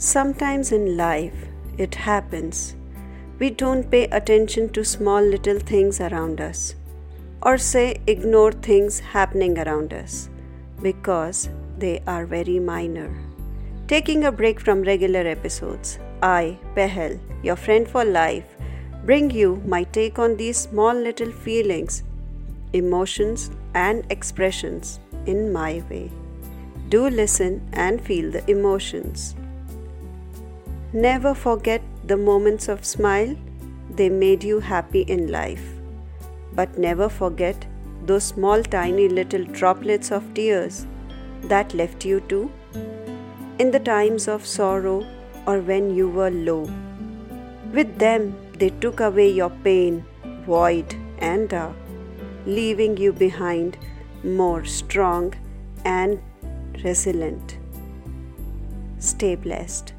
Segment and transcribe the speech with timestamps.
[0.00, 1.34] Sometimes in life,
[1.76, 2.76] it happens.
[3.40, 6.76] We don't pay attention to small little things around us,
[7.42, 10.30] or say ignore things happening around us
[10.82, 11.48] because
[11.78, 13.10] they are very minor.
[13.88, 18.46] Taking a break from regular episodes, I, Pehel, your friend for life,
[19.04, 22.04] bring you my take on these small little feelings,
[22.72, 26.12] emotions, and expressions in my way.
[26.88, 29.34] Do listen and feel the emotions.
[30.92, 33.36] Never forget the moments of smile,
[33.90, 35.62] they made you happy in life.
[36.54, 37.66] But never forget
[38.06, 40.86] those small, tiny little droplets of tears
[41.42, 42.50] that left you too
[43.58, 45.06] in the times of sorrow
[45.46, 46.66] or when you were low.
[47.72, 50.06] With them, they took away your pain,
[50.46, 51.76] void, and dark,
[52.46, 53.76] leaving you behind
[54.24, 55.34] more strong
[55.84, 56.18] and
[56.82, 57.58] resilient.
[58.98, 59.92] Stay blessed.